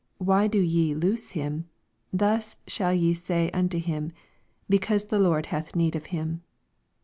[0.17, 4.11] Why do ye loose him f thus shall ye say nnto him,
[4.67, 6.41] BecauBe the Lord hatn need of him.